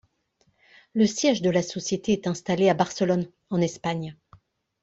Le 0.95 1.05
siège 1.05 1.43
de 1.43 1.51
la 1.51 1.61
société 1.61 2.11
est 2.13 2.25
installé 2.25 2.69
à 2.69 2.73
Barcelone 2.73 3.27
en 3.51 3.61
Espagne. 3.61 4.17